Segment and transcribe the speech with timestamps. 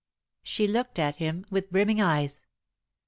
[0.41, 2.41] She looked at him with brimming eyes.